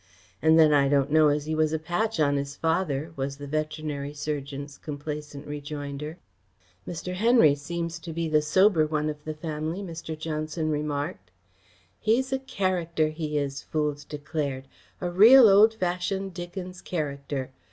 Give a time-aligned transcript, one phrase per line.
[0.41, 3.45] "And then I don't know as he was a patch on his father," was the
[3.45, 6.17] veterinary surgeon's complacent rejoinder.
[6.87, 7.13] "Mr.
[7.13, 10.17] Henry seems to be the sober one of the family," Mr.
[10.17, 11.29] Johnson remarked.
[11.99, 14.67] "He's a character, he is," Foulds declared.
[15.01, 17.51] "A real, old fashioned, Dickens character.